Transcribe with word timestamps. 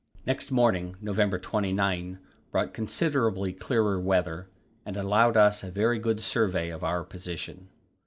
Next 0.25 0.51
morning, 0.51 0.95
November 0.99 1.37
29, 1.37 2.17
brought 2.51 2.73
considerably 2.73 3.53
clearer 3.53 3.99
weather, 4.01 4.49
and 4.83 4.97
allowed 4.97 5.37
us 5.37 5.63
a 5.63 5.69
very 5.69 5.99
good 5.99 6.21
survey 6.21 6.71
of 6.71 6.83
our 6.83 7.03
position. 7.03 7.69